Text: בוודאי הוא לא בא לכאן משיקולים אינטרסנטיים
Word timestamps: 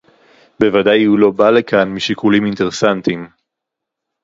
בוודאי 0.59 1.03
הוא 1.03 1.19
לא 1.19 1.31
בא 1.31 1.49
לכאן 1.49 1.89
משיקולים 1.89 2.45
אינטרסנטיים 2.45 3.29